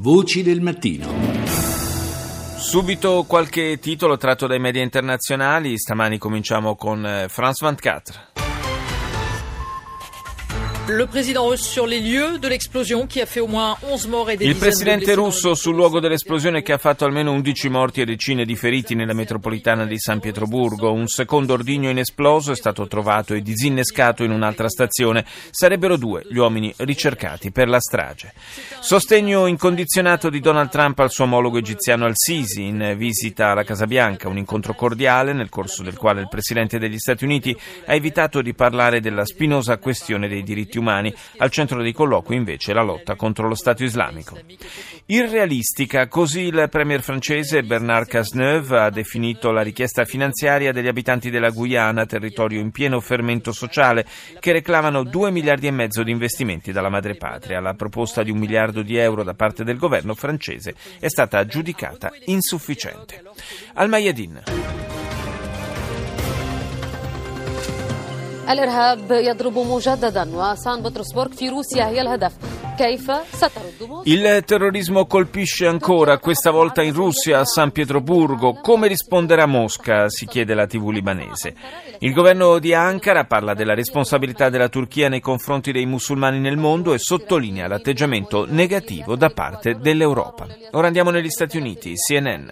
[0.00, 1.08] Voci del mattino.
[2.56, 5.76] Subito qualche titolo tratto dai media internazionali.
[5.76, 8.27] Stamani cominciamo con eh, France 24.
[10.90, 14.30] Le président russe sur les lieux de l'explosion qui a fait au moins 11 morts
[14.30, 18.06] et des Il presidente russo sul luogo dell'esplosione che ha fatto almeno 11 morti e
[18.06, 20.90] decine di feriti nella metropolitana di San Pietroburgo.
[20.90, 25.26] Un secondo ordigno inesploso è stato trovato e disinnescato in un'altra stazione.
[25.50, 28.32] Sarebbero due gli uomini ricercati per la strage.
[28.80, 34.28] Sostegno incondizionato di Donald Trump al suo omologo egiziano al-Sisi in visita alla Casa Bianca,
[34.28, 38.54] un incontro cordiale nel corso del quale il presidente degli Stati Uniti ha evitato di
[38.54, 41.12] parlare della spinosa questione dei diritti umani.
[41.36, 44.38] Al centro dei colloqui invece la lotta contro lo Stato islamico.
[45.06, 51.50] Irrealistica, così il premier francese Bernard Cazeneuve ha definito la richiesta finanziaria degli abitanti della
[51.50, 54.06] Guyana, territorio in pieno fermento sociale,
[54.38, 57.60] che reclamano 2 miliardi e mezzo di investimenti dalla madrepatria.
[57.60, 62.12] La proposta di un miliardo di euro da parte del governo francese è stata giudicata
[62.26, 63.22] insufficiente.
[63.74, 64.87] Al Mayadin.
[68.49, 72.31] الإرهاب يضرب مجددا وسان بطرسبورغ في روسيا هي الهدف
[72.77, 78.59] كيف سترد موسكو؟ Il terrorismo colpisce ancora, questa volta in Russia, a San Pietroburgo.
[78.61, 80.09] Come risponderà Mosca?
[80.09, 81.53] si chiede la TV libanese.
[81.99, 86.93] Il governo di Ankara parla della responsabilità della Turchia nei confronti dei musulmani nel mondo
[86.93, 90.47] e sottolinea l'atteggiamento negativo da parte dell'Europa.
[90.71, 92.49] Ora andiamo negli Stati Uniti, CNN.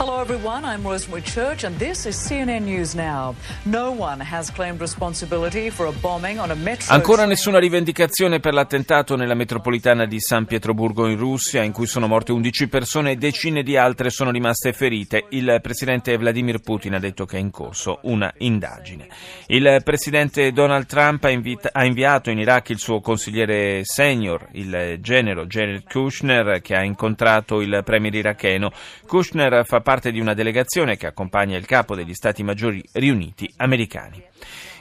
[0.00, 0.64] Hello, everyone.
[0.64, 3.34] I'm Rosemary Church, and this is CNN News Now.
[3.64, 6.94] No one has claimed responsibility for a bombing on a metro.
[6.94, 12.06] Ancora nessuna rivendicazione per l'attentato nella metropolitana di San Pietroburgo in Russia, in cui sono
[12.06, 15.24] morte 11 persone e decine di altre sono rimaste ferite.
[15.30, 19.08] Il presidente Vladimir Putin ha detto che è in corso una indagine.
[19.48, 24.98] Il presidente Donald Trump ha, invita- ha inviato in Iraq il suo consigliere senior, il
[25.00, 28.70] genero Jared Kushner, che ha incontrato il premier iracheno.
[29.04, 34.22] Kushner fa parte di una delegazione che accompagna il capo degli Stati Maggiori riuniti americani.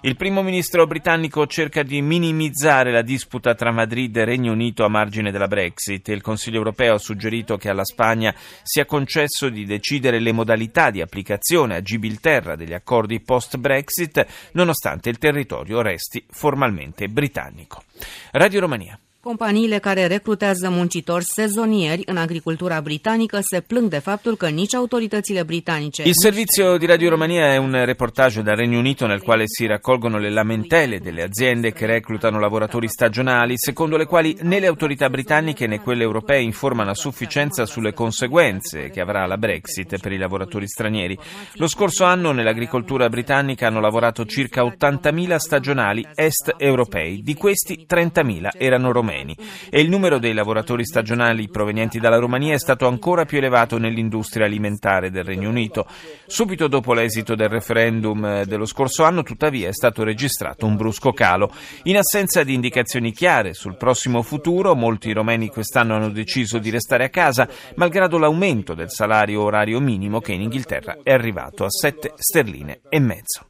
[0.00, 4.88] Il primo ministro britannico cerca di minimizzare la disputa tra Madrid e Regno Unito a
[4.88, 6.08] margine della Brexit.
[6.08, 11.00] Il Consiglio europeo ha suggerito che alla Spagna sia concesso di decidere le modalità di
[11.00, 17.84] applicazione a Gibilterra degli accordi post-Brexit, nonostante il territorio resti formalmente britannico.
[18.32, 18.98] Radio Romania.
[19.26, 25.42] Companiile care recrutează muncitori sezonieri în agricultura britanică se plâng de faptul că nici autoritățile
[25.42, 26.02] britanice...
[26.02, 30.18] Il servizio di Radio Romania è un reportage dal Regno Unito nel quale si raccolgono
[30.18, 35.66] le lamentele delle aziende che reclutano lavoratori stagionali, secondo le quali né le autorità britanniche
[35.66, 40.68] né quelle europee informano a sufficienza sulle conseguenze che avrà la Brexit per i lavoratori
[40.68, 41.18] stranieri.
[41.54, 48.50] Lo scorso anno nell'agricoltura britannica hanno lavorato circa 80.000 stagionali est europei, di questi 30.000
[48.56, 53.38] erano romeni e il numero dei lavoratori stagionali provenienti dalla Romania è stato ancora più
[53.38, 55.86] elevato nell'industria alimentare del Regno Unito.
[56.26, 61.12] Subito dopo l'esito del referendum eh, dello scorso anno, tuttavia, è stato registrato un brusco
[61.12, 61.52] calo.
[61.84, 67.04] In assenza di indicazioni chiare sul prossimo futuro, molti romeni quest'anno hanno deciso di restare
[67.04, 72.12] a casa, malgrado l'aumento del salario orario minimo che in Inghilterra è arrivato a 7
[72.16, 73.46] sterline e mezzo.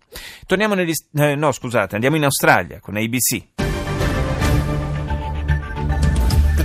[0.47, 0.93] Torniamo negli...
[1.15, 3.66] eh, no, scusate, andiamo in Australia con ABC.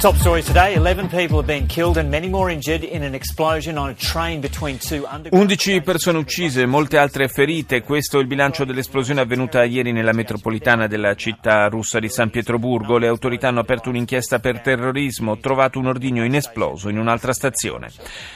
[0.02, 3.78] Top story today 11 people have been killed and many more injured in an explosion
[3.78, 5.52] on a train between two underground.
[5.52, 7.84] 11 persone uccise, molte altre ferite.
[7.84, 12.98] Questo è il bilancio dell'esplosione avvenuta ieri nella metropolitana della città russa di San Pietroburgo.
[12.98, 17.92] Le autorità hanno aperto un'inchiesta per terrorismo, trovato un ordigno inesploso in un'altra stazione.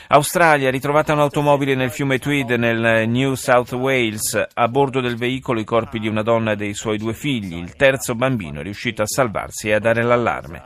[0.09, 4.39] Australia, ritrovata un'automobile nel fiume Tweed nel New South Wales.
[4.53, 7.57] A bordo del veicolo i corpi di una donna e dei suoi due figli.
[7.57, 10.61] Il terzo bambino è riuscito a salvarsi e a dare l'allarme.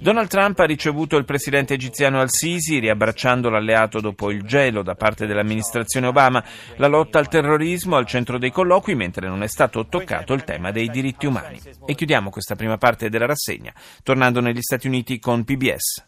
[0.00, 5.26] Donald Trump ha ricevuto il presidente egiziano al-Sisi, riabbracciando l'alleato dopo il gelo da parte
[5.26, 6.42] dell'amministrazione Obama.
[6.76, 10.70] La lotta al terrorismo al centro dei colloqui, mentre non è stato toccato il tema
[10.70, 11.60] dei diritti umani.
[11.84, 13.72] E chiudiamo questa prima parte della rassegna,
[14.04, 16.04] tornando negli Stati Uniti con PBS.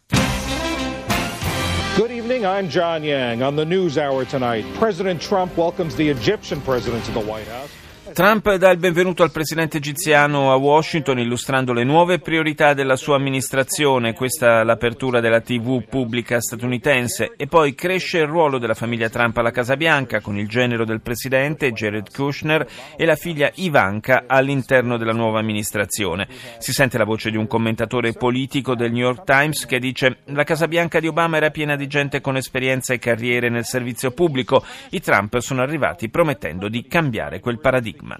[1.97, 2.45] Good evening.
[2.45, 3.41] I'm John Yang.
[3.41, 7.90] On the News Hour tonight, President Trump welcomes the Egyptian president to the White House.
[8.13, 13.15] Trump dà il benvenuto al presidente egiziano a Washington illustrando le nuove priorità della sua
[13.15, 19.37] amministrazione, questa l'apertura della TV pubblica statunitense e poi cresce il ruolo della famiglia Trump
[19.37, 22.67] alla Casa Bianca con il genero del presidente Jared Kushner
[22.97, 26.27] e la figlia Ivanka all'interno della nuova amministrazione.
[26.57, 30.43] Si sente la voce di un commentatore politico del New York Times che dice la
[30.43, 34.65] Casa Bianca di Obama era piena di gente con esperienza e carriere nel servizio pubblico,
[34.89, 38.00] i Trump sono arrivati promettendo di cambiare quel paradigma.
[38.01, 38.19] Stigma.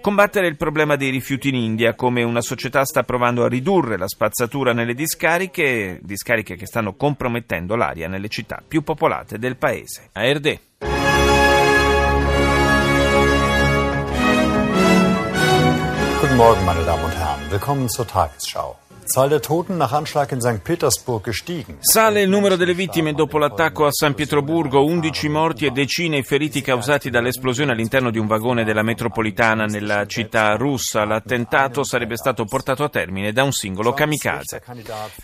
[0.00, 4.08] Combattere il problema dei rifiuti in India, come una società sta provando a ridurre la
[4.08, 10.10] spazzatura nelle discariche, discariche che stanno compromettendo l'aria nelle città più popolate del paese.
[10.12, 10.58] ARD.
[16.20, 17.50] Guten Morgen, meine Damen und Herren.
[17.50, 18.76] Willkommen zur Tagesschau.
[21.80, 26.22] Sale il numero delle vittime dopo l'attacco a San Pietroburgo, 11 morti e decine i
[26.22, 31.04] feriti causati dall'esplosione all'interno di un vagone della metropolitana nella città russa.
[31.04, 34.62] L'attentato sarebbe stato portato a termine da un singolo kamikaze.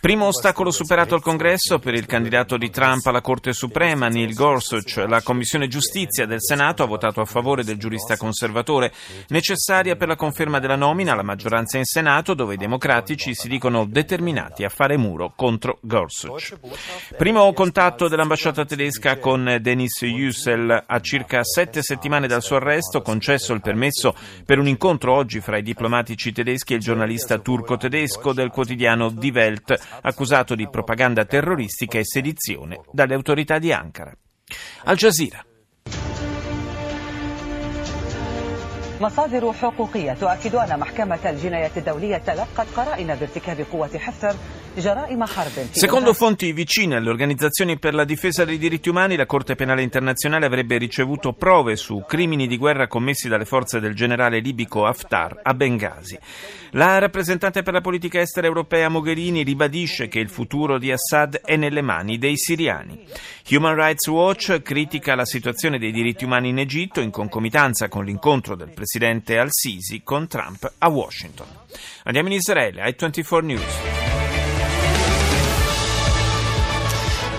[0.01, 5.05] Primo ostacolo superato al congresso per il candidato di Trump alla Corte Suprema, Neil Gorsuch.
[5.07, 8.93] La Commissione Giustizia del Senato ha votato a favore del giurista conservatore,
[9.29, 13.68] necessaria per la conferma della nomina alla maggioranza in Senato, dove i democratici si dicono
[13.69, 16.59] sono determinati a fare muro contro Gorsuch.
[17.19, 23.53] Primo contatto dell'ambasciata tedesca con Denis Yücel a circa sette settimane dal suo arresto, concesso
[23.53, 24.15] il permesso
[24.47, 29.33] per un incontro oggi fra i diplomatici tedeschi e il giornalista turco-tedesco del quotidiano Die
[29.33, 34.17] Welt, accusato di propaganda terroristica e sedizione dalle autorità di Ankara.
[34.85, 35.45] Al Jazeera.
[39.01, 44.35] مصادر حقوقية تؤكد أن محكمة الجناية الدولية تلقت قرائن بارتكاب قوة حفتر
[45.71, 50.47] Secondo fonti vicine alle organizzazioni per la difesa dei diritti umani, la Corte Penale Internazionale
[50.47, 55.55] avrebbe ricevuto prove su crimini di guerra commessi dalle forze del generale libico Haftar a
[55.55, 56.19] Benghazi.
[56.73, 61.57] La rappresentante per la politica estera europea Mogherini ribadisce che il futuro di Assad è
[61.57, 63.05] nelle mani dei siriani.
[63.51, 68.55] Human Rights Watch critica la situazione dei diritti umani in Egitto in concomitanza con l'incontro
[68.55, 71.47] del presidente al-Sisi con Trump a Washington.
[72.05, 74.08] Andiamo in Israele, ai 24 News.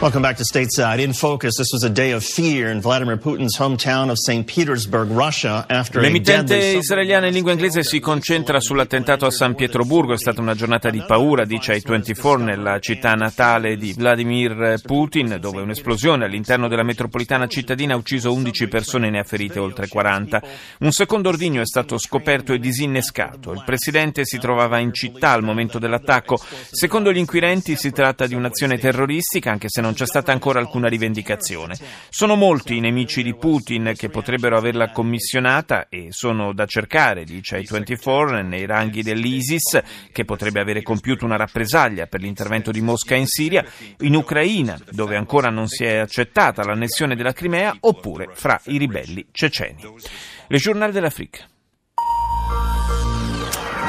[0.01, 1.01] Welcome back to stateside.
[1.01, 4.45] In focus, this was a day of fear in Vladimir Putin's hometown of St.
[4.45, 10.13] Petersburg, Russia, after L'emittente israeliana in lingua inglese si concentra sull'attentato a San Pietroburgo.
[10.13, 15.35] È stata una giornata di paura, dice ai 24, nella città natale di Vladimir Putin,
[15.37, 19.89] dove un'esplosione all'interno della metropolitana cittadina ha ucciso 11 persone e ne ha ferite oltre
[19.89, 20.41] 40.
[20.79, 23.51] Un secondo ordigno è stato scoperto e disinnescato.
[23.51, 26.39] Il presidente si trovava in città al momento dell'attacco.
[26.71, 30.59] Secondo gli inquirenti si tratta di un'azione terroristica, anche se non non c'è stata ancora
[30.59, 31.75] alcuna rivendicazione.
[32.09, 37.55] Sono molti i nemici di Putin che potrebbero averla commissionata e sono da cercare, dice
[37.55, 39.81] ai 24, nei ranghi dell'ISIS,
[40.11, 43.65] che potrebbe avere compiuto una rappresaglia per l'intervento di Mosca in Siria,
[44.01, 49.25] in Ucraina, dove ancora non si è accettata l'annessione della Crimea, oppure fra i ribelli
[49.31, 49.81] ceceni.
[50.47, 51.58] Le Journal de l'Afrique.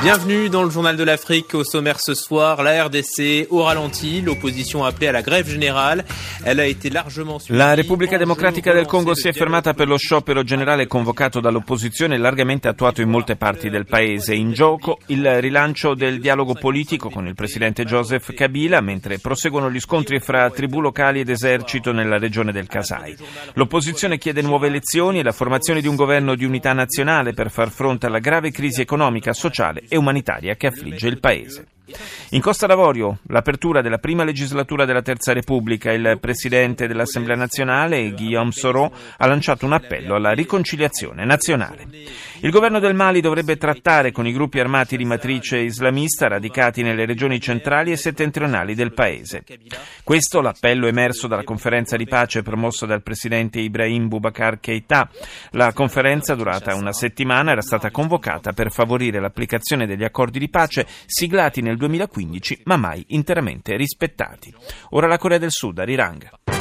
[0.02, 1.52] Bienvenue dans le journal de l'Afrique.
[1.52, 6.06] Au sommaire ce soir, la RDC au ralenti, l'opposition a appelé à la grève générale.
[6.43, 10.43] Elle a été largement La Repubblica Democratica del Congo si è fermata per lo sciopero
[10.43, 14.35] generale convocato dall'opposizione e largamente attuato in molte parti del paese.
[14.35, 19.81] In gioco il rilancio del dialogo politico con il presidente Joseph Kabila, mentre proseguono gli
[19.81, 23.17] scontri fra tribù locali ed esercito nella regione del Kasai.
[23.53, 27.69] L'opposizione chiede nuove elezioni e la formazione di un governo di unità nazionale per far
[27.70, 31.66] fronte alla grave crisi economica, sociale e umanitaria che affligge il Paese.
[32.31, 38.52] In Costa d'Avorio, l'apertura della prima legislatura della Terza Repubblica, il presidente dell'Assemblea nazionale, Guillaume
[38.52, 41.87] Soro, ha lanciato un appello alla riconciliazione nazionale.
[42.40, 47.04] Il governo del Mali dovrebbe trattare con i gruppi armati di matrice islamista radicati nelle
[47.04, 49.44] regioni centrali e settentrionali del paese.
[50.05, 55.08] Questo l'appello emerso dalla conferenza di pace promossa dal presidente Ibrahim Boubacar Keita.
[55.50, 60.86] La conferenza, durata una settimana, era stata convocata per favorire l'applicazione degli accordi di pace
[61.06, 64.55] siglati nel 2015 ma mai interamente rispettati.
[64.91, 66.59] Ora la Corea del Sud, Arirang.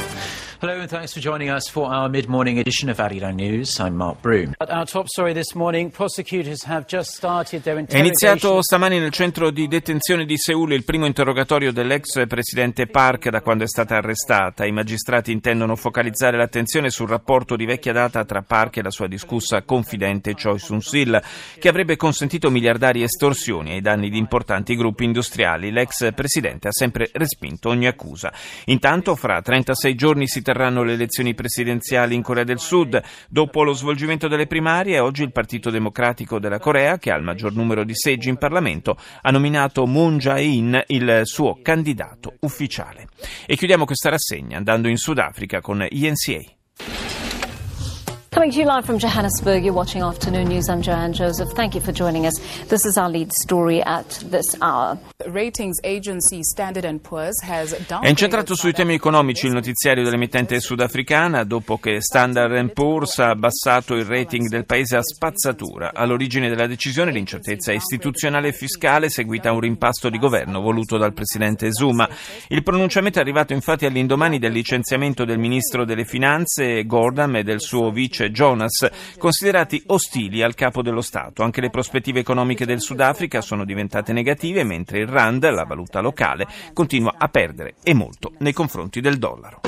[0.62, 3.80] Hello and thanks for joining us for our mid-morning edition of Arirang News.
[3.80, 4.52] I'm Mark Broom.
[4.60, 9.50] Our top story this morning, prosecutors have just started their È iniziato stamani nel centro
[9.50, 14.66] di detenzione di Seul il primo interrogatorio dell'ex presidente Park da quando è stata arrestata.
[14.66, 19.06] I magistrati intendono focalizzare l'attenzione sul rapporto di vecchia data tra Park e la sua
[19.06, 21.22] discussa confidente Choi Soon-sil,
[21.58, 25.70] che avrebbe consentito miliardari estorsioni ai danni di importanti gruppi industriali.
[25.70, 28.30] L'ex presidente ha sempre respinto ogni accusa.
[28.66, 33.00] Intanto, fra 36 giorni si terranno le elezioni presidenziali in Corea del Sud.
[33.28, 37.54] Dopo lo svolgimento delle primarie, oggi il Partito Democratico della Corea, che ha il maggior
[37.54, 43.06] numero di seggi in Parlamento, ha nominato Moon Jae-in il suo candidato ufficiale.
[43.46, 46.59] E chiudiamo questa rassegna andando in Sudafrica con INCA.
[48.40, 50.70] Coming to you live from Johannesburg, you're watching Afternoon News.
[50.70, 51.50] I'm Joanne Joseph.
[51.50, 52.32] Thank you for joining us.
[52.68, 54.98] This is our lead story at this hour.
[55.26, 61.76] Ratings agency Standard Poor's has È incentrato sui temi economici il notiziario dell'emittente sudafricana dopo
[61.76, 65.90] che Standard Poor's ha abbassato il rating del paese a spazzatura.
[65.92, 71.12] All'origine della decisione l'incertezza istituzionale e fiscale seguita a un rimpasto di governo voluto dal
[71.12, 72.08] presidente Zuma.
[72.48, 77.60] Il pronunciamento è arrivato infatti all'indomani del licenziamento del ministro delle finanze Gordon e del
[77.60, 81.42] suo vice Jonas, considerati ostili al capo dello Stato.
[81.42, 86.46] Anche le prospettive economiche del Sudafrica sono diventate negative mentre il Rand, la valuta locale,
[86.72, 89.60] continua a perdere e molto nei confronti del dollaro.